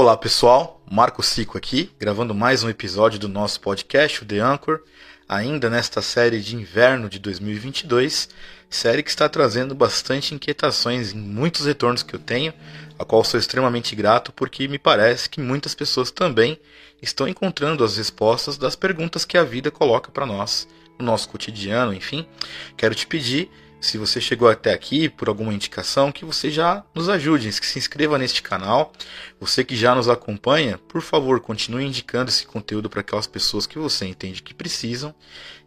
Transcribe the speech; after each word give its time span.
Olá 0.00 0.16
pessoal, 0.16 0.80
Marco 0.88 1.24
Cico 1.24 1.58
aqui, 1.58 1.90
gravando 1.98 2.32
mais 2.32 2.62
um 2.62 2.70
episódio 2.70 3.18
do 3.18 3.28
nosso 3.28 3.60
podcast, 3.60 4.22
o 4.22 4.24
The 4.24 4.38
Anchor, 4.38 4.80
ainda 5.28 5.68
nesta 5.68 6.00
série 6.00 6.38
de 6.38 6.54
inverno 6.54 7.08
de 7.08 7.18
2022, 7.18 8.28
série 8.70 9.02
que 9.02 9.10
está 9.10 9.28
trazendo 9.28 9.74
bastante 9.74 10.36
inquietações 10.36 11.12
em 11.12 11.18
muitos 11.18 11.66
retornos 11.66 12.04
que 12.04 12.14
eu 12.14 12.20
tenho, 12.20 12.54
a 12.96 13.04
qual 13.04 13.24
sou 13.24 13.40
extremamente 13.40 13.96
grato 13.96 14.30
porque 14.30 14.68
me 14.68 14.78
parece 14.78 15.28
que 15.28 15.40
muitas 15.40 15.74
pessoas 15.74 16.12
também 16.12 16.60
estão 17.02 17.26
encontrando 17.26 17.82
as 17.82 17.96
respostas 17.96 18.56
das 18.56 18.76
perguntas 18.76 19.24
que 19.24 19.36
a 19.36 19.42
vida 19.42 19.68
coloca 19.68 20.12
para 20.12 20.24
nós, 20.24 20.68
no 20.96 21.06
nosso 21.06 21.28
cotidiano, 21.28 21.92
enfim. 21.92 22.24
Quero 22.76 22.94
te 22.94 23.04
pedir 23.04 23.50
se 23.80 23.96
você 23.96 24.20
chegou 24.20 24.48
até 24.48 24.72
aqui 24.72 25.08
por 25.08 25.28
alguma 25.28 25.54
indicação, 25.54 26.10
que 26.10 26.24
você 26.24 26.50
já 26.50 26.84
nos 26.94 27.08
ajude, 27.08 27.48
que 27.60 27.66
se 27.66 27.78
inscreva 27.78 28.18
neste 28.18 28.42
canal. 28.42 28.92
Você 29.40 29.64
que 29.64 29.76
já 29.76 29.94
nos 29.94 30.08
acompanha, 30.08 30.78
por 30.78 31.00
favor, 31.00 31.40
continue 31.40 31.84
indicando 31.84 32.30
esse 32.30 32.46
conteúdo 32.46 32.90
para 32.90 33.00
aquelas 33.00 33.26
pessoas 33.26 33.66
que 33.66 33.78
você 33.78 34.06
entende 34.06 34.42
que 34.42 34.52
precisam. 34.52 35.14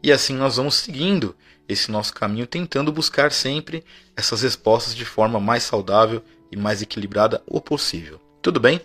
E 0.04 0.12
assim 0.12 0.36
nós 0.36 0.58
vamos 0.58 0.76
seguindo 0.76 1.36
esse 1.70 1.90
nosso 1.90 2.14
caminho, 2.14 2.46
tentando 2.46 2.92
buscar 2.92 3.32
sempre 3.32 3.84
essas 4.16 4.42
respostas 4.42 4.94
de 4.94 5.06
forma 5.06 5.40
mais 5.40 5.64
saudável 5.64 6.22
e 6.52 6.58
mais 6.58 6.82
equilibrada 6.82 7.42
o 7.48 7.62
possível. 7.62 8.20
Tudo 8.42 8.60
bem? 8.60 8.82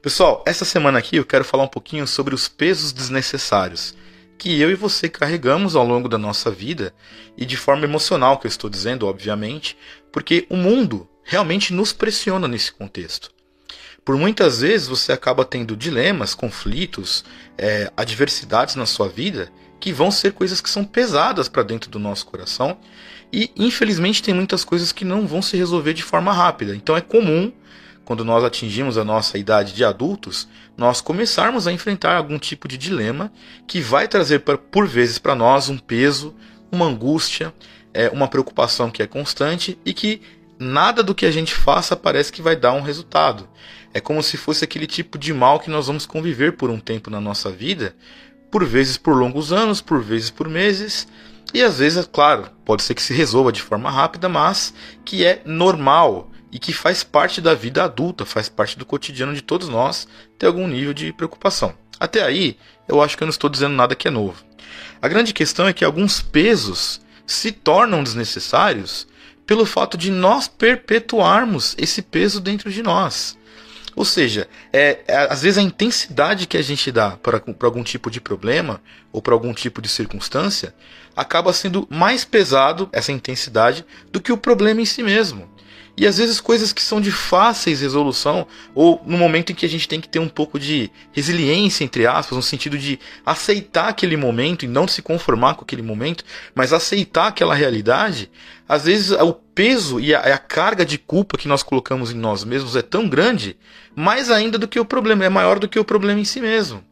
Pessoal, 0.00 0.44
essa 0.46 0.64
semana 0.64 0.98
aqui 0.98 1.16
eu 1.16 1.26
quero 1.26 1.44
falar 1.44 1.64
um 1.64 1.68
pouquinho 1.68 2.06
sobre 2.06 2.34
os 2.34 2.46
pesos 2.46 2.92
desnecessários 2.92 3.94
que 4.40 4.58
eu 4.58 4.70
e 4.70 4.74
você 4.74 5.06
carregamos 5.06 5.76
ao 5.76 5.86
longo 5.86 6.08
da 6.08 6.16
nossa 6.16 6.50
vida 6.50 6.94
e 7.36 7.44
de 7.44 7.58
forma 7.58 7.84
emocional, 7.84 8.38
que 8.38 8.46
eu 8.46 8.48
estou 8.48 8.70
dizendo, 8.70 9.06
obviamente, 9.06 9.76
porque 10.10 10.46
o 10.48 10.56
mundo 10.56 11.06
realmente 11.22 11.74
nos 11.74 11.92
pressiona 11.92 12.48
nesse 12.48 12.72
contexto. 12.72 13.30
Por 14.02 14.16
muitas 14.16 14.62
vezes 14.62 14.88
você 14.88 15.12
acaba 15.12 15.44
tendo 15.44 15.76
dilemas, 15.76 16.34
conflitos, 16.34 17.22
é, 17.58 17.92
adversidades 17.94 18.76
na 18.76 18.86
sua 18.86 19.10
vida 19.10 19.52
que 19.78 19.92
vão 19.92 20.10
ser 20.10 20.32
coisas 20.32 20.62
que 20.62 20.70
são 20.70 20.86
pesadas 20.86 21.46
para 21.46 21.62
dentro 21.62 21.90
do 21.90 21.98
nosso 21.98 22.24
coração 22.24 22.78
e 23.30 23.50
infelizmente 23.54 24.22
tem 24.22 24.32
muitas 24.32 24.64
coisas 24.64 24.90
que 24.90 25.04
não 25.04 25.26
vão 25.26 25.42
se 25.42 25.54
resolver 25.58 25.92
de 25.92 26.02
forma 26.02 26.32
rápida. 26.32 26.74
Então 26.74 26.96
é 26.96 27.02
comum 27.02 27.52
quando 28.10 28.24
nós 28.24 28.42
atingimos 28.42 28.98
a 28.98 29.04
nossa 29.04 29.38
idade 29.38 29.72
de 29.72 29.84
adultos, 29.84 30.48
nós 30.76 31.00
começarmos 31.00 31.68
a 31.68 31.72
enfrentar 31.72 32.16
algum 32.16 32.40
tipo 32.40 32.66
de 32.66 32.76
dilema 32.76 33.32
que 33.68 33.80
vai 33.80 34.08
trazer 34.08 34.40
por 34.40 34.88
vezes 34.88 35.16
para 35.16 35.36
nós 35.36 35.68
um 35.68 35.78
peso, 35.78 36.34
uma 36.72 36.86
angústia, 36.86 37.54
é, 37.94 38.08
uma 38.08 38.26
preocupação 38.26 38.90
que 38.90 39.00
é 39.00 39.06
constante 39.06 39.78
e 39.84 39.94
que 39.94 40.20
nada 40.58 41.04
do 41.04 41.14
que 41.14 41.24
a 41.24 41.30
gente 41.30 41.54
faça 41.54 41.94
parece 41.94 42.32
que 42.32 42.42
vai 42.42 42.56
dar 42.56 42.72
um 42.72 42.82
resultado. 42.82 43.48
É 43.94 44.00
como 44.00 44.24
se 44.24 44.36
fosse 44.36 44.64
aquele 44.64 44.88
tipo 44.88 45.16
de 45.16 45.32
mal 45.32 45.60
que 45.60 45.70
nós 45.70 45.86
vamos 45.86 46.04
conviver 46.04 46.56
por 46.56 46.68
um 46.68 46.80
tempo 46.80 47.10
na 47.10 47.20
nossa 47.20 47.48
vida, 47.48 47.94
por 48.50 48.64
vezes 48.64 48.96
por 48.96 49.14
longos 49.14 49.52
anos, 49.52 49.80
por 49.80 50.02
vezes 50.02 50.30
por 50.30 50.48
meses, 50.48 51.06
e 51.54 51.62
às 51.62 51.78
vezes, 51.78 52.04
é 52.04 52.08
claro, 52.10 52.48
pode 52.64 52.82
ser 52.82 52.96
que 52.96 53.02
se 53.02 53.14
resolva 53.14 53.52
de 53.52 53.62
forma 53.62 53.88
rápida, 53.88 54.28
mas 54.28 54.74
que 55.04 55.24
é 55.24 55.42
normal 55.44 56.29
e 56.52 56.58
que 56.58 56.72
faz 56.72 57.04
parte 57.04 57.40
da 57.40 57.54
vida 57.54 57.84
adulta, 57.84 58.24
faz 58.24 58.48
parte 58.48 58.78
do 58.78 58.84
cotidiano 58.84 59.34
de 59.34 59.42
todos 59.42 59.68
nós 59.68 60.06
ter 60.38 60.46
algum 60.46 60.66
nível 60.66 60.92
de 60.92 61.12
preocupação. 61.12 61.74
Até 61.98 62.22
aí, 62.22 62.56
eu 62.88 63.02
acho 63.02 63.16
que 63.16 63.22
eu 63.22 63.26
não 63.26 63.30
estou 63.30 63.50
dizendo 63.50 63.74
nada 63.74 63.94
que 63.94 64.08
é 64.08 64.10
novo. 64.10 64.42
A 65.00 65.08
grande 65.08 65.32
questão 65.32 65.68
é 65.68 65.72
que 65.72 65.84
alguns 65.84 66.20
pesos 66.20 67.00
se 67.26 67.52
tornam 67.52 68.02
desnecessários 68.02 69.06
pelo 69.46 69.66
fato 69.66 69.96
de 69.96 70.10
nós 70.10 70.48
perpetuarmos 70.48 71.74
esse 71.78 72.02
peso 72.02 72.40
dentro 72.40 72.70
de 72.70 72.82
nós. 72.82 73.38
Ou 73.96 74.04
seja, 74.04 74.48
é, 74.72 75.00
é 75.06 75.16
às 75.30 75.42
vezes 75.42 75.58
a 75.58 75.62
intensidade 75.62 76.46
que 76.46 76.56
a 76.56 76.62
gente 76.62 76.90
dá 76.92 77.16
para, 77.16 77.40
para 77.40 77.68
algum 77.68 77.82
tipo 77.82 78.10
de 78.10 78.20
problema 78.20 78.80
ou 79.12 79.20
para 79.20 79.34
algum 79.34 79.52
tipo 79.52 79.82
de 79.82 79.88
circunstância 79.88 80.74
acaba 81.16 81.52
sendo 81.52 81.86
mais 81.90 82.24
pesado 82.24 82.88
essa 82.92 83.12
intensidade 83.12 83.84
do 84.12 84.20
que 84.20 84.32
o 84.32 84.38
problema 84.38 84.80
em 84.80 84.86
si 84.86 85.02
mesmo. 85.02 85.48
E 86.00 86.06
às 86.06 86.16
vezes 86.16 86.40
coisas 86.40 86.72
que 86.72 86.80
são 86.80 86.98
de 86.98 87.12
fáceis 87.12 87.82
resolução, 87.82 88.46
ou 88.74 89.02
no 89.04 89.18
momento 89.18 89.52
em 89.52 89.54
que 89.54 89.66
a 89.66 89.68
gente 89.68 89.86
tem 89.86 90.00
que 90.00 90.08
ter 90.08 90.18
um 90.18 90.30
pouco 90.30 90.58
de 90.58 90.90
resiliência, 91.12 91.84
entre 91.84 92.06
aspas, 92.06 92.34
no 92.34 92.42
sentido 92.42 92.78
de 92.78 92.98
aceitar 93.24 93.88
aquele 93.88 94.16
momento 94.16 94.64
e 94.64 94.68
não 94.68 94.88
se 94.88 95.02
conformar 95.02 95.56
com 95.56 95.62
aquele 95.62 95.82
momento, 95.82 96.24
mas 96.54 96.72
aceitar 96.72 97.26
aquela 97.26 97.54
realidade, 97.54 98.30
às 98.66 98.86
vezes 98.86 99.10
o 99.10 99.34
peso 99.34 100.00
e 100.00 100.14
a, 100.14 100.20
a 100.20 100.38
carga 100.38 100.86
de 100.86 100.96
culpa 100.96 101.36
que 101.36 101.46
nós 101.46 101.62
colocamos 101.62 102.10
em 102.10 102.16
nós 102.16 102.44
mesmos 102.44 102.76
é 102.76 102.82
tão 102.82 103.06
grande, 103.06 103.58
mais 103.94 104.30
ainda 104.30 104.56
do 104.56 104.66
que 104.66 104.80
o 104.80 104.86
problema, 104.86 105.26
é 105.26 105.28
maior 105.28 105.58
do 105.58 105.68
que 105.68 105.78
o 105.78 105.84
problema 105.84 106.18
em 106.18 106.24
si 106.24 106.40
mesmo. 106.40 106.82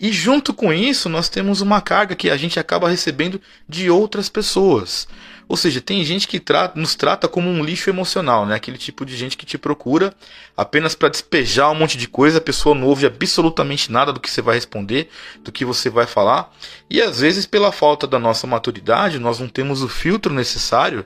E 0.00 0.10
junto 0.10 0.52
com 0.52 0.72
isso, 0.72 1.08
nós 1.08 1.28
temos 1.28 1.60
uma 1.60 1.80
carga 1.80 2.16
que 2.16 2.28
a 2.28 2.36
gente 2.36 2.58
acaba 2.58 2.88
recebendo 2.88 3.40
de 3.68 3.88
outras 3.90 4.28
pessoas. 4.28 5.06
Ou 5.50 5.56
seja, 5.56 5.80
tem 5.80 6.04
gente 6.04 6.28
que 6.28 6.40
nos 6.76 6.94
trata 6.94 7.26
como 7.26 7.50
um 7.50 7.64
lixo 7.64 7.90
emocional, 7.90 8.46
né? 8.46 8.54
Aquele 8.54 8.78
tipo 8.78 9.04
de 9.04 9.16
gente 9.16 9.36
que 9.36 9.44
te 9.44 9.58
procura 9.58 10.14
apenas 10.56 10.94
para 10.94 11.08
despejar 11.08 11.72
um 11.72 11.74
monte 11.74 11.98
de 11.98 12.06
coisa, 12.06 12.38
a 12.38 12.40
pessoa 12.40 12.72
não 12.72 12.86
ouve 12.86 13.04
absolutamente 13.04 13.90
nada 13.90 14.12
do 14.12 14.20
que 14.20 14.30
você 14.30 14.40
vai 14.40 14.54
responder, 14.54 15.08
do 15.42 15.50
que 15.50 15.64
você 15.64 15.90
vai 15.90 16.06
falar. 16.06 16.54
E 16.88 17.02
às 17.02 17.18
vezes, 17.18 17.46
pela 17.46 17.72
falta 17.72 18.06
da 18.06 18.16
nossa 18.16 18.46
maturidade, 18.46 19.18
nós 19.18 19.40
não 19.40 19.48
temos 19.48 19.82
o 19.82 19.88
filtro 19.88 20.32
necessário 20.32 21.04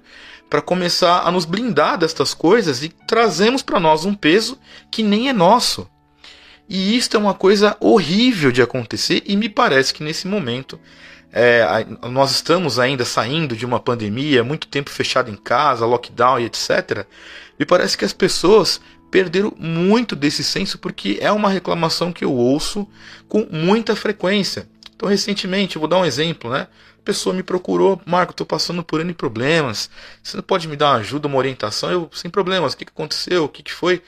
para 0.50 0.60
começar 0.60 1.26
a 1.26 1.30
nos 1.30 1.46
blindar 1.46 1.96
destas 1.96 2.34
coisas 2.34 2.82
e 2.82 2.90
trazemos 2.90 3.62
para 3.62 3.80
nós 3.80 4.04
um 4.04 4.14
peso 4.14 4.58
que 4.90 5.02
nem 5.02 5.30
é 5.30 5.32
nosso. 5.32 5.88
E 6.68 6.94
isto 6.98 7.16
é 7.16 7.18
uma 7.18 7.32
coisa 7.32 7.78
horrível 7.80 8.52
de 8.52 8.60
acontecer 8.60 9.22
e 9.24 9.38
me 9.38 9.48
parece 9.48 9.94
que 9.94 10.04
nesse 10.04 10.26
momento 10.26 10.78
é, 11.36 11.84
nós 12.08 12.30
estamos 12.30 12.78
ainda 12.78 13.04
saindo 13.04 13.56
de 13.56 13.66
uma 13.66 13.80
pandemia, 13.80 14.44
muito 14.44 14.68
tempo 14.68 14.88
fechado 14.88 15.28
em 15.28 15.34
casa, 15.34 15.84
lockdown 15.84 16.38
e 16.38 16.44
etc. 16.44 17.04
Me 17.58 17.66
parece 17.66 17.98
que 17.98 18.04
as 18.04 18.12
pessoas 18.12 18.80
perderam 19.10 19.52
muito 19.58 20.14
desse 20.14 20.44
senso 20.44 20.78
porque 20.78 21.18
é 21.20 21.32
uma 21.32 21.48
reclamação 21.48 22.12
que 22.12 22.24
eu 22.24 22.32
ouço 22.32 22.88
com 23.28 23.48
muita 23.50 23.96
frequência. 23.96 24.68
Então, 24.94 25.08
recentemente, 25.08 25.76
vou 25.76 25.88
dar 25.88 25.98
um 25.98 26.04
exemplo, 26.04 26.48
né? 26.52 26.68
Pessoa 27.04 27.34
me 27.34 27.42
procurou, 27.42 28.00
Marco, 28.06 28.30
estou 28.30 28.46
passando 28.46 28.84
por 28.84 29.00
N 29.00 29.12
problemas. 29.12 29.90
Você 30.22 30.36
não 30.36 30.44
pode 30.44 30.68
me 30.68 30.76
dar 30.76 30.92
uma 30.92 31.00
ajuda, 31.00 31.26
uma 31.26 31.36
orientação? 31.36 31.90
Eu, 31.90 32.08
sem 32.12 32.30
problemas, 32.30 32.72
o 32.72 32.76
que, 32.76 32.84
que 32.84 32.92
aconteceu? 32.92 33.44
O 33.44 33.48
que, 33.48 33.62
que 33.62 33.72
foi? 33.72 34.00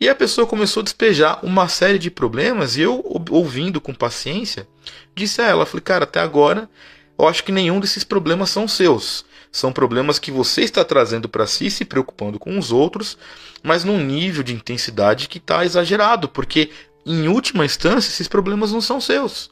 E 0.00 0.08
a 0.08 0.14
pessoa 0.14 0.46
começou 0.46 0.80
a 0.80 0.84
despejar 0.84 1.44
uma 1.44 1.68
série 1.68 1.98
de 1.98 2.10
problemas 2.10 2.78
e 2.78 2.80
eu, 2.80 3.04
ouvindo 3.28 3.82
com 3.82 3.92
paciência, 3.92 4.66
disse 5.14 5.42
a 5.42 5.46
ela, 5.46 5.66
falei, 5.66 5.82
cara, 5.82 6.04
até 6.04 6.20
agora 6.20 6.70
eu 7.18 7.28
acho 7.28 7.44
que 7.44 7.52
nenhum 7.52 7.78
desses 7.78 8.02
problemas 8.02 8.48
são 8.48 8.66
seus. 8.66 9.26
São 9.52 9.72
problemas 9.72 10.18
que 10.18 10.30
você 10.30 10.62
está 10.62 10.82
trazendo 10.82 11.28
para 11.28 11.46
si, 11.46 11.70
se 11.70 11.84
preocupando 11.84 12.38
com 12.38 12.58
os 12.58 12.72
outros, 12.72 13.18
mas 13.62 13.84
num 13.84 14.02
nível 14.02 14.42
de 14.42 14.54
intensidade 14.54 15.28
que 15.28 15.36
está 15.36 15.66
exagerado, 15.66 16.30
porque 16.30 16.70
em 17.04 17.28
última 17.28 17.66
instância 17.66 18.08
esses 18.08 18.28
problemas 18.28 18.72
não 18.72 18.80
são 18.80 19.02
seus. 19.02 19.50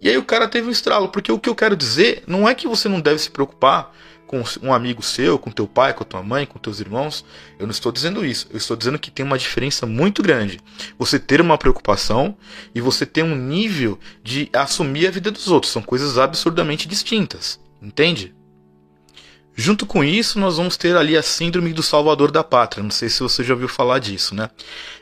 E 0.00 0.08
aí 0.08 0.18
o 0.18 0.24
cara 0.24 0.46
teve 0.46 0.68
um 0.68 0.70
estralo, 0.70 1.08
porque 1.08 1.32
o 1.32 1.38
que 1.38 1.48
eu 1.48 1.54
quero 1.54 1.76
dizer 1.76 2.22
não 2.26 2.48
é 2.48 2.54
que 2.54 2.68
você 2.68 2.88
não 2.88 3.00
deve 3.00 3.18
se 3.18 3.30
preocupar 3.30 3.92
com 4.26 4.42
um 4.62 4.72
amigo 4.72 5.02
seu, 5.02 5.38
com 5.38 5.50
teu 5.50 5.66
pai, 5.66 5.94
com 5.94 6.04
tua 6.04 6.22
mãe, 6.22 6.46
com 6.46 6.58
teus 6.58 6.80
irmãos. 6.80 7.24
Eu 7.58 7.66
não 7.66 7.70
estou 7.70 7.92
dizendo 7.92 8.24
isso. 8.24 8.48
Eu 8.50 8.56
estou 8.56 8.76
dizendo 8.76 8.98
que 8.98 9.10
tem 9.10 9.24
uma 9.24 9.38
diferença 9.38 9.86
muito 9.86 10.22
grande. 10.22 10.60
Você 10.98 11.18
ter 11.18 11.40
uma 11.40 11.56
preocupação 11.56 12.36
e 12.74 12.80
você 12.80 13.06
ter 13.06 13.22
um 13.22 13.36
nível 13.36 13.98
de 14.22 14.50
assumir 14.52 15.06
a 15.06 15.10
vida 15.10 15.30
dos 15.30 15.48
outros. 15.48 15.72
São 15.72 15.82
coisas 15.82 16.18
absurdamente 16.18 16.88
distintas. 16.88 17.60
Entende? 17.80 18.34
Junto 19.58 19.86
com 19.86 20.04
isso, 20.04 20.38
nós 20.38 20.58
vamos 20.58 20.76
ter 20.76 20.94
ali 20.94 21.16
a 21.16 21.22
síndrome 21.22 21.72
do 21.72 21.82
salvador 21.82 22.30
da 22.30 22.44
pátria. 22.44 22.82
Não 22.82 22.90
sei 22.90 23.08
se 23.08 23.20
você 23.20 23.42
já 23.42 23.54
ouviu 23.54 23.68
falar 23.68 23.98
disso, 23.98 24.34
né? 24.34 24.50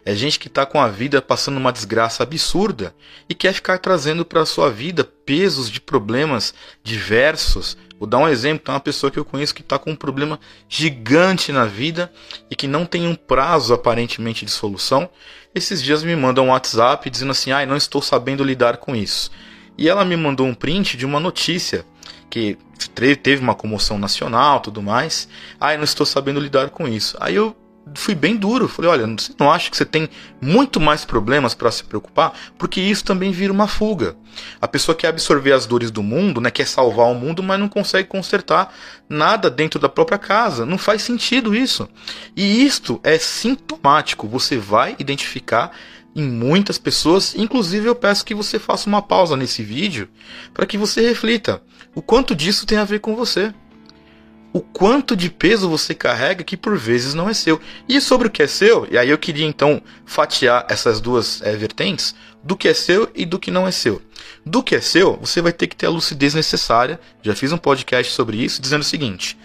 É 0.05 0.15
gente 0.15 0.39
que 0.39 0.47
está 0.47 0.65
com 0.65 0.81
a 0.81 0.87
vida 0.87 1.21
passando 1.21 1.57
uma 1.57 1.73
desgraça 1.73 2.23
absurda 2.23 2.95
e 3.29 3.35
quer 3.35 3.53
ficar 3.53 3.79
trazendo 3.79 4.25
para 4.25 4.43
a 4.43 4.47
sua 4.47 4.71
vida 4.71 5.03
pesos 5.03 5.69
de 5.69 5.81
problemas 5.81 6.55
diversos. 6.85 7.77
Vou 7.99 8.09
dar 8.09 8.19
um 8.19 8.29
exemplo: 8.29 8.65
tem 8.65 8.73
uma 8.73 8.81
pessoa 8.81 9.11
que 9.11 9.19
eu 9.19 9.25
conheço 9.25 9.53
que 9.53 9.61
está 9.61 9.77
com 9.77 9.91
um 9.91 9.97
problema 9.97 10.39
gigante 10.69 11.51
na 11.51 11.65
vida 11.65 12.13
e 12.49 12.55
que 12.55 12.69
não 12.69 12.87
tem 12.87 13.09
um 13.09 13.17
prazo 13.17 13.75
aparentemente 13.75 14.45
de 14.45 14.53
solução. 14.53 15.11
Esses 15.53 15.83
dias 15.83 16.05
me 16.05 16.15
mandam 16.15 16.47
um 16.47 16.51
WhatsApp 16.51 17.11
dizendo 17.11 17.33
assim: 17.33 17.51
ai, 17.51 17.67
não 17.67 17.77
estou 17.77 18.01
sabendo 18.01 18.45
lidar 18.45 18.77
com 18.77 18.95
isso. 18.95 19.33
E 19.77 19.89
ela 19.89 20.05
me 20.05 20.17
mandou 20.17 20.47
um 20.47 20.55
print 20.55 20.97
de 20.97 21.05
uma 21.05 21.19
notícia 21.19 21.85
que 22.31 22.59
teve 23.23 23.43
uma 23.43 23.55
comoção 23.55 23.99
nacional, 23.99 24.61
tudo 24.61 24.83
mais. 24.83 25.29
Ah, 25.61 25.73
eu 25.73 25.79
não 25.79 25.85
estou 25.85 26.05
sabendo 26.05 26.41
lidar 26.41 26.71
com 26.71 26.87
isso. 26.89 27.17
Aí 27.21 27.35
eu 27.35 27.57
fui 27.95 28.15
bem 28.15 28.37
duro, 28.37 28.67
falei, 28.69 28.91
olha, 28.91 29.07
você 29.07 29.33
não 29.39 29.51
acha 29.53 29.71
que 29.71 29.77
você 29.77 29.85
tem 29.85 30.09
muito 30.41 30.81
mais 30.81 31.05
problemas 31.05 31.55
para 31.55 31.71
se 31.71 31.85
preocupar? 31.85 32.33
Porque 32.57 32.81
isso 32.81 33.05
também 33.05 33.31
vira 33.31 33.53
uma 33.53 33.69
fuga. 33.69 34.17
A 34.61 34.67
pessoa 34.67 34.95
quer 34.95 35.09
absorver 35.09 35.53
as 35.53 35.67
dores 35.67 35.91
do 35.91 36.03
mundo, 36.03 36.41
né, 36.41 36.51
quer 36.51 36.67
salvar 36.67 37.07
o 37.09 37.15
mundo, 37.15 37.43
mas 37.43 37.61
não 37.61 37.69
consegue 37.69 38.09
consertar 38.09 38.73
nada 39.09 39.51
dentro 39.51 39.79
da 39.79 39.89
própria 39.89 40.19
casa. 40.19 40.65
Não 40.65 40.79
faz 40.79 41.03
sentido 41.03 41.55
isso. 41.55 41.89
E 42.35 42.65
isto 42.65 43.01
é 43.05 43.19
sintomático. 43.19 44.27
Você 44.29 44.57
vai 44.57 44.97
identificar 44.99 45.73
em 46.17 46.23
muitas 46.23 46.79
pessoas. 46.79 47.35
Inclusive, 47.35 47.89
eu 47.89 47.95
peço 47.95 48.25
que 48.25 48.35
você 48.35 48.59
faça 48.59 48.89
uma 48.89 49.03
pausa 49.03 49.37
nesse 49.37 49.63
vídeo 49.63 50.09
para 50.53 50.67
que 50.67 50.79
você 50.79 51.01
reflita 51.01 51.61
o 51.95 52.03
quanto 52.03 52.35
disso 52.35 52.67
tem 52.67 52.79
a 52.79 52.85
ver 52.85 53.01
com 53.01 53.15
você. 53.15 53.53
O 54.53 54.61
quanto 54.61 55.17
de 55.17 55.29
peso 55.29 55.69
você 55.69 55.95
carrega 55.95 56.45
que 56.45 56.57
por 56.57 56.77
vezes 56.77 57.13
não 57.13 57.29
é 57.29 57.35
seu. 57.35 57.61
E 57.89 58.01
sobre 58.01 58.29
o 58.29 58.31
que 58.31 58.43
é 58.43 58.47
seu, 58.47 58.87
e 58.91 58.97
aí 58.97 59.11
eu 59.11 59.19
queria 59.19 59.45
então 59.45 59.83
fatiar 60.07 60.65
essas 60.69 61.01
duas 61.01 61.43
é, 61.43 61.57
vertentes, 61.57 62.15
do 62.43 62.57
que 62.57 62.69
é 62.69 62.75
seu 62.75 63.11
e 63.15 63.27
do 63.27 63.39
que 63.39 63.51
não 63.51 63.67
é 63.67 63.73
seu. 63.73 64.01
Do 64.47 64.63
que 64.63 64.77
é 64.77 64.81
seu, 64.81 65.17
você 65.17 65.41
vai 65.43 65.53
ter 65.53 65.67
que 65.67 65.75
ter 65.75 65.87
a 65.87 65.91
lucidez 65.91 66.35
necessária. 66.35 67.01
Já 67.23 67.35
fiz 67.35 67.51
um 67.51 67.59
podcast 67.59 68.13
sobre 68.13 68.37
isso, 68.37 68.63
dizendo 68.63 68.83
o 68.83 68.85
seguinte: 68.85 69.37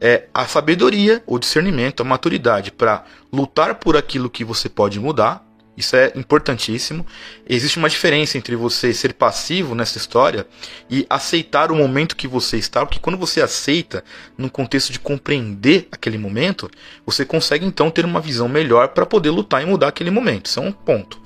é 0.00 0.28
a 0.32 0.46
sabedoria, 0.46 1.22
o 1.26 1.38
discernimento, 1.38 2.02
a 2.02 2.04
maturidade 2.04 2.70
para 2.70 3.04
lutar 3.32 3.76
por 3.76 3.96
aquilo 3.96 4.30
que 4.30 4.44
você 4.44 4.68
pode 4.68 5.00
mudar. 5.00 5.44
Isso 5.76 5.96
é 5.96 6.12
importantíssimo. 6.14 7.04
Existe 7.48 7.78
uma 7.78 7.88
diferença 7.88 8.38
entre 8.38 8.54
você 8.54 8.92
ser 8.92 9.14
passivo 9.14 9.74
nessa 9.74 9.98
história 9.98 10.46
e 10.88 11.04
aceitar 11.10 11.72
o 11.72 11.76
momento 11.76 12.16
que 12.16 12.28
você 12.28 12.56
está, 12.56 12.84
porque 12.86 13.00
quando 13.00 13.18
você 13.18 13.40
aceita, 13.40 14.04
num 14.38 14.48
contexto 14.48 14.92
de 14.92 15.00
compreender 15.00 15.88
aquele 15.90 16.18
momento, 16.18 16.70
você 17.04 17.24
consegue 17.24 17.66
então 17.66 17.90
ter 17.90 18.04
uma 18.04 18.20
visão 18.20 18.48
melhor 18.48 18.88
para 18.88 19.04
poder 19.04 19.30
lutar 19.30 19.62
e 19.62 19.66
mudar 19.66 19.88
aquele 19.88 20.10
momento. 20.10 20.46
Isso 20.46 20.60
é 20.60 20.62
um 20.62 20.72
ponto 20.72 21.20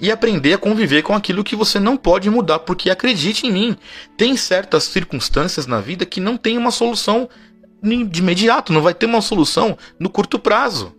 e 0.00 0.10
aprender 0.10 0.54
a 0.54 0.58
conviver 0.58 1.02
com 1.02 1.14
aquilo 1.14 1.44
que 1.44 1.54
você 1.54 1.78
não 1.78 1.96
pode 1.96 2.30
mudar, 2.30 2.60
porque 2.60 2.88
acredite 2.88 3.46
em 3.46 3.52
mim, 3.52 3.76
tem 4.16 4.34
certas 4.34 4.84
circunstâncias 4.84 5.66
na 5.66 5.78
vida 5.78 6.06
que 6.06 6.20
não 6.20 6.38
tem 6.38 6.56
uma 6.56 6.70
solução 6.70 7.28
de 7.82 8.20
imediato, 8.20 8.72
não 8.72 8.80
vai 8.80 8.94
ter 8.94 9.06
uma 9.06 9.20
solução 9.20 9.76
no 9.98 10.08
curto 10.08 10.38
prazo. 10.38 10.94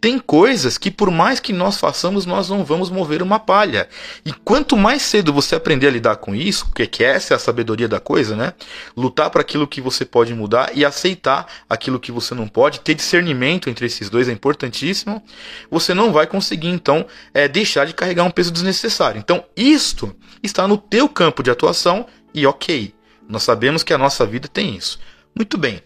Tem 0.00 0.18
coisas 0.18 0.78
que, 0.78 0.90
por 0.90 1.10
mais 1.10 1.40
que 1.40 1.52
nós 1.52 1.76
façamos, 1.76 2.24
nós 2.24 2.48
não 2.48 2.64
vamos 2.64 2.88
mover 2.88 3.22
uma 3.22 3.38
palha. 3.38 3.86
E 4.24 4.32
quanto 4.32 4.76
mais 4.76 5.02
cedo 5.02 5.32
você 5.32 5.54
aprender 5.54 5.88
a 5.88 5.90
lidar 5.90 6.16
com 6.16 6.34
isso, 6.34 6.66
porque 6.66 6.86
que 6.86 7.04
essa 7.04 7.34
é 7.34 7.36
a 7.36 7.38
sabedoria 7.38 7.86
da 7.86 8.00
coisa, 8.00 8.34
né? 8.34 8.54
Lutar 8.96 9.28
para 9.28 9.42
aquilo 9.42 9.68
que 9.68 9.80
você 9.80 10.04
pode 10.04 10.32
mudar 10.32 10.70
e 10.74 10.84
aceitar 10.86 11.46
aquilo 11.68 12.00
que 12.00 12.10
você 12.10 12.34
não 12.34 12.48
pode, 12.48 12.80
ter 12.80 12.94
discernimento 12.94 13.68
entre 13.68 13.84
esses 13.84 14.08
dois 14.08 14.26
é 14.28 14.32
importantíssimo. 14.32 15.22
Você 15.70 15.92
não 15.92 16.12
vai 16.12 16.26
conseguir, 16.26 16.68
então, 16.68 17.06
é, 17.34 17.46
deixar 17.46 17.84
de 17.84 17.92
carregar 17.92 18.24
um 18.24 18.30
peso 18.30 18.50
desnecessário. 18.50 19.18
Então, 19.18 19.44
isto 19.54 20.16
está 20.42 20.66
no 20.66 20.78
teu 20.78 21.10
campo 21.10 21.42
de 21.42 21.50
atuação 21.50 22.06
e 22.32 22.46
ok. 22.46 22.94
Nós 23.28 23.42
sabemos 23.42 23.82
que 23.82 23.92
a 23.92 23.98
nossa 23.98 24.24
vida 24.24 24.48
tem 24.48 24.74
isso. 24.74 24.98
Muito 25.36 25.58
bem. 25.58 25.82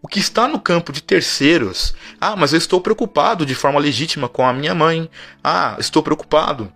O 0.00 0.06
que 0.06 0.20
está 0.20 0.46
no 0.46 0.60
campo 0.60 0.92
de 0.92 1.02
terceiros, 1.02 1.92
ah, 2.20 2.36
mas 2.36 2.52
eu 2.52 2.58
estou 2.58 2.80
preocupado 2.80 3.44
de 3.44 3.54
forma 3.54 3.80
legítima 3.80 4.28
com 4.28 4.46
a 4.46 4.52
minha 4.52 4.72
mãe, 4.72 5.10
ah, 5.42 5.76
estou 5.78 6.04
preocupado 6.04 6.72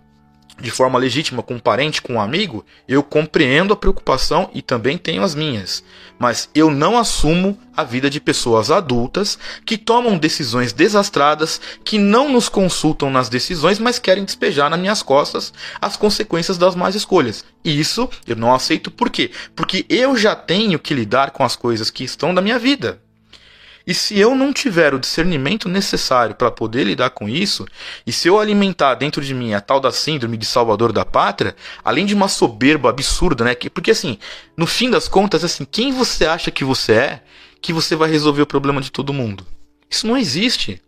de 0.59 0.69
forma 0.69 0.99
legítima 0.99 1.41
com 1.41 1.55
um 1.55 1.59
parente, 1.59 2.01
com 2.01 2.13
um 2.13 2.21
amigo, 2.21 2.65
eu 2.87 3.01
compreendo 3.01 3.73
a 3.73 3.77
preocupação 3.77 4.49
e 4.53 4.61
também 4.61 4.97
tenho 4.97 5.23
as 5.23 5.33
minhas. 5.33 5.83
Mas 6.19 6.49
eu 6.53 6.69
não 6.69 6.97
assumo 6.97 7.57
a 7.75 7.83
vida 7.83 8.09
de 8.09 8.19
pessoas 8.19 8.69
adultas 8.69 9.37
que 9.65 9.77
tomam 9.77 10.17
decisões 10.17 10.71
desastradas, 10.71 11.59
que 11.83 11.97
não 11.97 12.29
nos 12.29 12.49
consultam 12.49 13.09
nas 13.09 13.29
decisões, 13.29 13.79
mas 13.79 13.99
querem 13.99 14.25
despejar 14.25 14.69
nas 14.69 14.79
minhas 14.79 15.01
costas 15.01 15.53
as 15.81 15.97
consequências 15.97 16.57
das 16.57 16.75
más 16.75 16.93
escolhas. 16.93 17.43
Isso 17.63 18.09
eu 18.27 18.35
não 18.35 18.53
aceito 18.53 18.91
por 18.91 19.09
quê? 19.09 19.31
Porque 19.55 19.85
eu 19.89 20.15
já 20.15 20.35
tenho 20.35 20.77
que 20.77 20.93
lidar 20.93 21.31
com 21.31 21.43
as 21.43 21.55
coisas 21.55 21.89
que 21.89 22.03
estão 22.03 22.33
da 22.33 22.41
minha 22.41 22.59
vida. 22.59 23.01
E 23.85 23.93
se 23.93 24.17
eu 24.17 24.33
não 24.33 24.53
tiver 24.53 24.93
o 24.93 24.99
discernimento 24.99 25.67
necessário 25.67 26.35
para 26.35 26.49
poder 26.49 26.85
lidar 26.85 27.09
com 27.09 27.27
isso, 27.27 27.67
e 28.07 28.13
se 28.13 28.29
eu 28.29 28.39
alimentar 28.39 28.95
dentro 28.95 29.21
de 29.21 29.33
mim 29.33 29.53
a 29.53 29.59
tal 29.59 29.79
da 29.79 29.91
síndrome 29.91 30.37
de 30.37 30.45
salvador 30.45 30.93
da 30.93 31.03
pátria, 31.03 31.55
além 31.83 32.05
de 32.05 32.13
uma 32.13 32.29
soberba 32.29 32.89
absurda, 32.89 33.43
né? 33.43 33.55
Porque 33.73 33.91
assim, 33.91 34.17
no 34.55 34.65
fim 34.65 34.89
das 34.89 35.09
contas, 35.09 35.43
assim, 35.43 35.65
quem 35.69 35.91
você 35.91 36.25
acha 36.25 36.49
que 36.49 36.63
você 36.63 36.93
é 36.93 37.21
que 37.61 37.73
você 37.73 37.95
vai 37.95 38.09
resolver 38.09 38.41
o 38.41 38.47
problema 38.47 38.79
de 38.79 38.91
todo 38.91 39.13
mundo? 39.13 39.45
Isso 39.89 40.07
não 40.07 40.17
existe. 40.17 40.81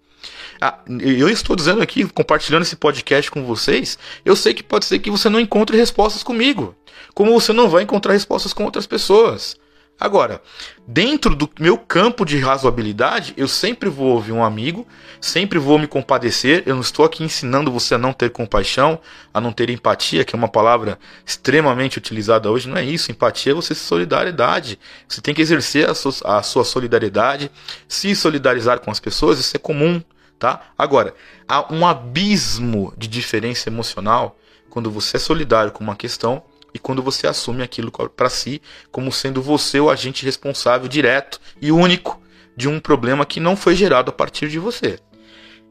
Ah, 0.62 0.80
eu 1.02 1.30
estou 1.30 1.56
dizendo 1.56 1.82
aqui, 1.82 2.06
compartilhando 2.06 2.64
esse 2.64 2.78
podcast 2.78 3.30
com 3.30 3.44
vocês, 3.44 4.00
eu 4.24 4.36
sei 4.38 4.54
que 4.54 4.64
pode 4.64 4.86
ser 4.86 5.00
que 5.00 5.12
você 5.12 5.30
não 5.30 5.40
encontre 5.40 5.76
respostas 5.76 6.24
comigo, 6.24 6.74
como 7.14 7.34
você 7.34 7.52
não 7.52 7.70
vai 7.70 7.84
encontrar 7.84 8.14
respostas 8.14 8.54
com 8.54 8.64
outras 8.64 8.88
pessoas. 8.88 9.58
Agora, 9.98 10.42
dentro 10.86 11.34
do 11.34 11.50
meu 11.58 11.78
campo 11.78 12.26
de 12.26 12.38
razoabilidade, 12.38 13.34
eu 13.38 13.48
sempre 13.48 13.88
vou 13.88 14.08
ouvir 14.08 14.34
um 14.34 14.44
amigo, 14.44 14.86
sempre 15.22 15.58
vou 15.58 15.80
me 15.80 15.88
compadecer. 15.88 16.64
Eu 16.66 16.76
não 16.76 16.82
estou 16.82 17.06
aqui 17.06 17.24
ensinando 17.24 17.72
você 17.72 17.96
a 17.96 17.98
não 17.98 18.12
ter 18.12 18.30
compaixão, 18.30 19.00
a 19.34 19.40
não 19.40 19.54
ter 19.54 19.70
empatia, 19.70 20.26
que 20.26 20.36
é 20.36 20.38
uma 20.38 20.50
palavra 20.50 21.00
extremamente 21.26 21.98
utilizada 21.98 22.52
hoje. 22.52 22.68
Não 22.68 22.76
é 22.76 22.84
isso. 22.84 23.10
Empatia 23.10 23.54
é 23.54 23.56
você 23.56 23.74
solidariedade. 23.74 24.78
Você 25.08 25.22
tem 25.22 25.34
que 25.34 25.42
exercer 25.42 25.90
a 25.90 25.96
sua, 25.96 26.14
a 26.26 26.44
sua 26.44 26.66
solidariedade, 26.66 27.50
se 27.88 28.14
solidarizar 28.14 28.82
com 28.82 28.92
as 28.92 29.00
pessoas, 29.00 29.40
isso 29.40 29.56
é 29.56 29.60
comum, 29.60 30.04
tá? 30.38 30.62
Agora, 30.78 31.16
há 31.48 31.74
um 31.74 31.88
abismo 31.88 32.94
de 32.98 33.08
diferença 33.08 33.70
emocional 33.70 34.38
quando 34.70 34.92
você 34.92 35.16
é 35.16 35.20
solidário 35.22 35.72
com 35.72 35.82
uma 35.82 35.96
questão 35.96 36.44
e 36.76 36.80
quando 36.80 37.02
você 37.02 37.26
assume 37.26 37.64
aquilo 37.64 37.90
para 37.90 38.30
si 38.30 38.62
como 38.92 39.10
sendo 39.10 39.42
você 39.42 39.80
o 39.80 39.90
agente 39.90 40.26
responsável 40.26 40.90
direto 40.90 41.40
e 41.62 41.72
único 41.72 42.22
de 42.54 42.68
um 42.68 42.82
problema 42.82 43.26
que 43.26 43.40
não 43.40 43.56
foi 43.56 43.78
gerado 43.78 44.10
a 44.10 44.14
partir 44.14 44.50
de 44.50 44.60
você. 44.60 45.00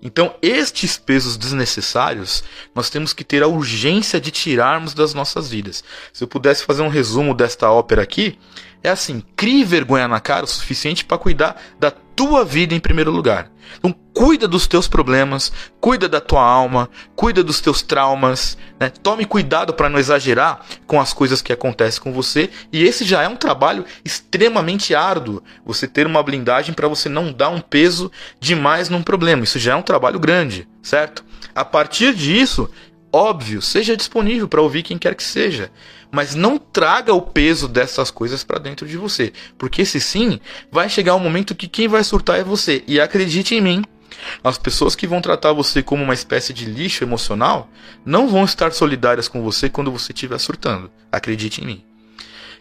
Então, 0.03 0.35
estes 0.41 0.97
pesos 0.97 1.37
desnecessários, 1.37 2.43
nós 2.75 2.89
temos 2.89 3.13
que 3.13 3.23
ter 3.23 3.43
a 3.43 3.47
urgência 3.47 4.19
de 4.19 4.31
tirarmos 4.31 4.95
das 4.95 5.13
nossas 5.13 5.51
vidas. 5.51 5.85
Se 6.11 6.25
eu 6.25 6.29
pudesse 6.29 6.65
fazer 6.65 6.81
um 6.81 6.89
resumo 6.89 7.35
desta 7.35 7.71
ópera 7.71 8.03
aqui, 8.03 8.39
é 8.83 8.89
assim: 8.89 9.23
crie 9.37 9.63
vergonha 9.63 10.09
na 10.09 10.21
cara 10.21 10.45
o 10.45 10.49
suficiente 10.49 11.05
para 11.05 11.19
cuidar 11.19 11.61
da 11.79 11.91
tua 12.15 12.45
vida 12.45 12.75
em 12.75 12.81
primeiro 12.81 13.11
lugar. 13.11 13.51
Então, 13.79 13.95
cuida 14.13 14.47
dos 14.47 14.67
teus 14.67 14.87
problemas, 14.87 15.53
cuida 15.81 16.09
da 16.09 16.21
tua 16.21 16.43
alma, 16.43 16.89
cuida 17.17 17.43
dos 17.43 17.61
teus 17.61 17.83
traumas, 17.83 18.57
né? 18.79 18.89
Tome 18.89 19.25
cuidado 19.25 19.75
para 19.75 19.89
não 19.89 19.99
exagerar 19.99 20.65
com 20.87 21.01
as 21.01 21.13
coisas 21.13 21.43
que 21.43 21.53
acontecem 21.53 22.03
com 22.03 22.13
você, 22.13 22.51
e 22.73 22.85
esse 22.85 23.05
já 23.05 23.23
é 23.23 23.29
um 23.29 23.37
trabalho 23.37 23.85
extremamente 24.05 24.95
árduo. 24.95 25.43
Você 25.65 25.89
ter 25.89 26.07
uma 26.07 26.23
blindagem 26.23 26.75
para 26.75 26.89
você 26.89 27.09
não 27.09 27.33
dar 27.33 27.49
um 27.49 27.61
peso 27.61 28.11
demais 28.39 28.89
num 28.89 29.03
problema. 29.03 29.45
Isso 29.45 29.59
já 29.59 29.73
é 29.73 29.77
um 29.77 29.83
trabalho 29.83 30.21
grande, 30.21 30.69
certo? 30.83 31.25
A 31.55 31.65
partir 31.65 32.15
disso, 32.15 32.71
óbvio, 33.13 33.61
seja 33.61 33.97
disponível 33.97 34.47
para 34.47 34.63
ouvir 34.63 34.83
quem 34.83 34.99
quer 34.99 35.15
que 35.15 35.25
seja 35.25 35.71
mas 36.15 36.35
não 36.35 36.57
traga 36.57 37.13
o 37.13 37.21
peso 37.21 37.67
dessas 37.67 38.11
coisas 38.11 38.45
para 38.45 38.61
dentro 38.61 38.87
de 38.87 38.97
você, 38.97 39.33
porque 39.59 39.85
se 39.85 40.01
sim, 40.01 40.41
vai 40.71 40.89
chegar 40.89 41.17
um 41.17 41.19
momento 41.21 41.55
que 41.55 41.67
quem 41.67 41.89
vai 41.89 42.05
surtar 42.05 42.39
é 42.39 42.45
você. 42.45 42.85
E 42.87 43.01
acredite 43.01 43.55
em 43.55 43.61
mim, 43.61 43.83
as 44.43 44.57
pessoas 44.57 44.95
que 44.95 45.09
vão 45.09 45.21
tratar 45.21 45.53
você 45.53 45.83
como 45.83 46.05
uma 46.05 46.15
espécie 46.15 46.53
de 46.53 46.67
lixo 46.67 47.03
emocional 47.03 47.69
não 48.07 48.29
vão 48.29 48.45
estar 48.45 48.73
solidárias 48.73 49.27
com 49.27 49.43
você 49.43 49.69
quando 49.69 49.91
você 49.91 50.13
estiver 50.13 50.39
surtando. 50.39 50.89
Acredite 51.11 51.61
em 51.61 51.67
mim. 51.67 51.85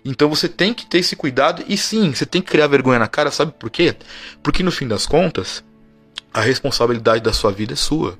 Então 0.03 0.27
você 0.29 0.49
tem 0.49 0.73
que 0.73 0.85
ter 0.85 0.97
esse 0.97 1.15
cuidado 1.15 1.63
e 1.67 1.77
sim, 1.77 2.11
você 2.11 2.25
tem 2.25 2.41
que 2.41 2.49
criar 2.49 2.67
vergonha 2.67 2.99
na 2.99 3.07
cara, 3.07 3.29
sabe 3.29 3.53
por 3.57 3.69
quê? 3.69 3.95
Porque 4.41 4.63
no 4.63 4.71
fim 4.71 4.87
das 4.87 5.05
contas, 5.05 5.63
a 6.33 6.41
responsabilidade 6.41 7.21
da 7.21 7.31
sua 7.31 7.51
vida 7.51 7.73
é 7.73 7.77
sua. 7.77 8.17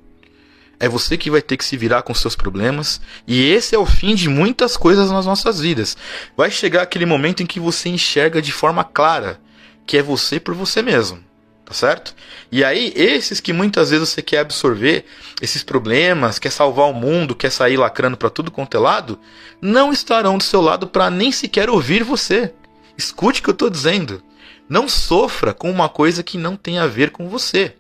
É 0.80 0.89
você 0.89 1.18
que 1.18 1.32
vai 1.32 1.42
ter 1.42 1.58
que 1.58 1.65
se 1.65 1.77
virar 1.77 2.01
com 2.01 2.13
seus 2.13 2.36
problemas. 2.36 3.00
E 3.27 3.50
esse 3.51 3.75
é 3.75 3.80
o 3.80 3.86
fim 3.86 4.15
de 4.15 4.27
muitas 4.27 4.75
coisas 4.75 5.12
nas 5.12 5.25
nossas 5.25 5.60
vidas. 5.60 5.96
Vai 6.36 6.51
chegar 6.51 6.82
aquele 6.82 7.06
momento 7.06 7.42
em 7.42 7.46
que 7.46 7.60
você 7.60 7.89
enxerga 7.89 8.42
de 8.42 8.51
forma 8.51 8.84
clara 8.84 9.39
que 9.86 9.98
é 9.98 10.03
você 10.03 10.39
por 10.39 10.53
você 10.53 10.82
mesmo. 10.82 11.24
Tá 11.65 11.74
certo? 11.74 12.13
E 12.51 12.62
aí, 12.63 12.92
esses 12.94 13.39
que 13.39 13.53
muitas 13.53 13.89
vezes 13.89 14.10
você 14.10 14.22
quer 14.22 14.39
absorver, 14.39 15.06
esses 15.42 15.63
problemas, 15.63 16.38
quer 16.38 16.51
salvar 16.51 16.89
o 16.89 16.94
mundo, 16.94 17.36
quer 17.36 17.50
sair 17.50 17.77
lacrando 17.77 18.18
para 18.18 18.30
tudo 18.30 18.51
quanto 18.51 18.75
é 18.75 18.80
lado, 18.80 19.18
não 19.62 19.94
estarão 19.94 20.38
do 20.38 20.44
seu 20.44 20.60
lado 20.60 20.88
para 20.88 21.10
nem 21.10 21.32
sequer 21.32 21.70
ouvir 21.70 22.03
você. 22.03 22.53
Escute 22.98 23.39
o 23.39 23.44
que 23.44 23.50
eu 23.50 23.53
estou 23.53 23.70
dizendo. 23.70 24.22
Não 24.68 24.89
sofra 24.89 25.53
com 25.53 25.72
uma 25.72 25.88
coisa 25.88 26.22
que 26.22 26.38
não 26.38 26.58
tem 26.58 26.80
a 26.80 26.88
ver 26.88 27.12
com 27.12 27.30
você. 27.30 27.75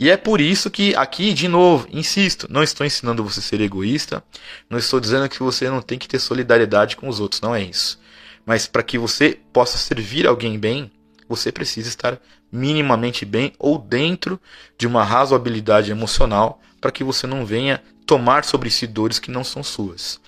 E 0.00 0.08
é 0.08 0.16
por 0.16 0.40
isso 0.40 0.70
que 0.70 0.94
aqui, 0.94 1.34
de 1.34 1.46
novo, 1.46 1.86
insisto, 1.92 2.46
não 2.50 2.62
estou 2.62 2.86
ensinando 2.86 3.22
você 3.22 3.38
a 3.38 3.42
ser 3.42 3.60
egoísta, 3.60 4.24
não 4.70 4.78
estou 4.78 4.98
dizendo 4.98 5.28
que 5.28 5.38
você 5.42 5.68
não 5.68 5.82
tem 5.82 5.98
que 5.98 6.08
ter 6.08 6.18
solidariedade 6.18 6.96
com 6.96 7.06
os 7.06 7.20
outros, 7.20 7.42
não 7.42 7.54
é 7.54 7.62
isso. 7.62 8.00
Mas 8.46 8.66
para 8.66 8.82
que 8.82 8.96
você 8.96 9.38
possa 9.52 9.76
servir 9.76 10.26
alguém 10.26 10.58
bem, 10.58 10.90
você 11.28 11.52
precisa 11.52 11.90
estar 11.90 12.18
minimamente 12.50 13.26
bem 13.26 13.52
ou 13.58 13.78
dentro 13.78 14.40
de 14.78 14.86
uma 14.86 15.04
razoabilidade 15.04 15.90
emocional 15.90 16.62
para 16.80 16.90
que 16.90 17.04
você 17.04 17.26
não 17.26 17.44
venha 17.44 17.82
tomar 18.10 18.44
sobre 18.44 18.68
si 18.72 18.88
dores 18.88 19.20
que 19.20 19.30
não 19.30 19.44
são 19.44 19.62
suas. 19.62 20.20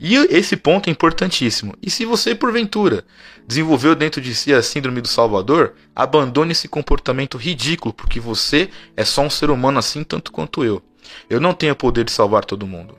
E 0.00 0.16
esse 0.16 0.56
ponto 0.56 0.88
é 0.88 0.90
importantíssimo. 0.90 1.76
E 1.80 1.88
se 1.88 2.04
você, 2.04 2.34
porventura, 2.34 3.04
desenvolveu 3.46 3.94
dentro 3.94 4.20
de 4.20 4.34
si 4.34 4.52
a 4.52 4.60
síndrome 4.60 5.00
do 5.00 5.06
Salvador, 5.06 5.74
abandone 5.94 6.50
esse 6.50 6.66
comportamento 6.66 7.38
ridículo, 7.38 7.94
porque 7.94 8.18
você 8.18 8.68
é 8.96 9.04
só 9.04 9.22
um 9.22 9.30
ser 9.30 9.48
humano 9.48 9.78
assim 9.78 10.02
tanto 10.02 10.32
quanto 10.32 10.64
eu. 10.64 10.82
Eu 11.28 11.38
não 11.38 11.54
tenho 11.54 11.72
o 11.72 11.76
poder 11.76 12.02
de 12.04 12.10
salvar 12.10 12.44
todo 12.44 12.66
mundo. 12.66 12.98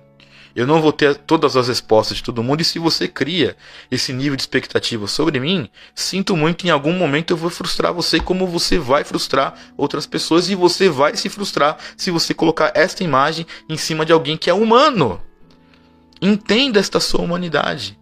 Eu 0.55 0.67
não 0.67 0.81
vou 0.81 0.91
ter 0.91 1.15
todas 1.15 1.55
as 1.55 1.67
respostas 1.67 2.17
de 2.17 2.23
todo 2.23 2.43
mundo. 2.43 2.61
E 2.61 2.65
se 2.65 2.79
você 2.79 3.07
cria 3.07 3.55
esse 3.89 4.11
nível 4.11 4.35
de 4.35 4.43
expectativa 4.43 5.07
sobre 5.07 5.39
mim, 5.39 5.69
sinto 5.95 6.35
muito, 6.35 6.65
em 6.67 6.69
algum 6.69 6.93
momento 6.93 7.31
eu 7.31 7.37
vou 7.37 7.49
frustrar 7.49 7.93
você, 7.93 8.19
como 8.19 8.45
você 8.47 8.77
vai 8.77 9.03
frustrar 9.03 9.57
outras 9.77 10.05
pessoas. 10.05 10.49
E 10.49 10.55
você 10.55 10.89
vai 10.89 11.15
se 11.15 11.29
frustrar 11.29 11.77
se 11.95 12.11
você 12.11 12.33
colocar 12.33 12.71
esta 12.75 13.03
imagem 13.03 13.45
em 13.69 13.77
cima 13.77 14.05
de 14.05 14.11
alguém 14.11 14.37
que 14.37 14.49
é 14.49 14.53
humano. 14.53 15.21
Entenda 16.21 16.79
esta 16.79 16.99
sua 16.99 17.21
humanidade. 17.21 17.97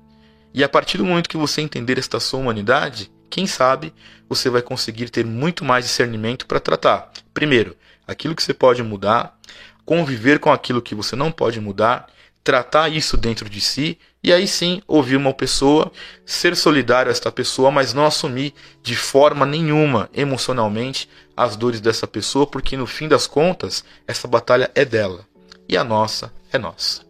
E 0.54 0.64
a 0.64 0.70
partir 0.70 0.98
do 0.98 1.06
momento 1.06 1.30
que 1.30 1.38
você 1.38 1.62
entender 1.62 2.00
esta 2.00 2.20
sua 2.20 2.40
humanidade, 2.40 3.12
quem 3.30 3.46
sabe 3.46 3.94
você 4.28 4.50
vai 4.50 4.62
conseguir 4.62 5.10
ter 5.10 5.26
muito 5.26 5.64
mais 5.64 5.86
discernimento 5.86 6.46
para 6.46 6.60
tratar. 6.60 7.12
Primeiro, 7.34 7.76
aquilo 8.08 8.36
que 8.36 8.42
você 8.42 8.54
pode 8.54 8.82
mudar, 8.82 9.38
conviver 9.86 10.40
com 10.40 10.52
aquilo 10.52 10.82
que 10.82 10.96
você 10.96 11.16
não 11.16 11.32
pode 11.32 11.60
mudar, 11.60 12.08
tratar 12.44 12.90
isso 12.90 13.18
dentro 13.18 13.50
de 13.50 13.62
si 13.62 13.98
e 14.24 14.34
aí 14.34 14.48
sim 14.48 14.82
ouvir 14.88 15.16
uma 15.16 15.34
pessoa, 15.34 15.92
ser 16.26 16.56
solidário 16.56 17.10
a 17.10 17.12
esta 17.12 17.32
pessoa, 17.32 17.72
mas 17.72 17.94
não 17.94 18.06
assumir 18.06 18.54
de 18.84 18.96
forma 18.96 19.46
nenhuma 19.46 20.10
emocionalmente 20.14 21.10
as 21.36 21.56
dores 21.56 21.80
dessa 21.80 22.06
pessoa, 22.06 22.46
porque 22.46 22.76
no 22.76 22.86
fim 22.86 23.08
das 23.08 23.28
contas, 23.28 23.84
essa 24.08 24.28
batalha 24.28 24.70
é 24.76 24.84
dela 24.84 25.26
e 25.68 25.78
a 25.78 25.84
nossa 25.84 26.34
é 26.52 26.58
nossa. 26.58 27.02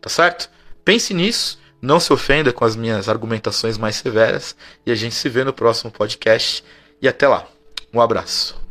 Tá 0.00 0.08
certo? 0.08 0.50
Pense 0.84 1.14
nisso 1.14 1.58
não 1.80 2.00
se 2.00 2.12
ofenda 2.12 2.52
com 2.52 2.64
as 2.64 2.76
minhas 2.76 3.08
argumentações 3.08 3.78
mais 3.78 3.96
severas 3.96 4.56
e 4.84 4.90
a 4.90 4.94
gente 4.94 5.14
se 5.14 5.28
vê 5.28 5.44
no 5.44 5.52
próximo 5.52 5.90
podcast. 5.90 6.64
E 7.00 7.08
até 7.08 7.28
lá. 7.28 7.46
Um 7.94 8.00
abraço. 8.00 8.67